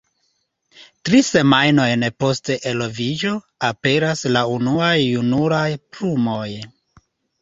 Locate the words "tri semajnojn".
1.09-2.05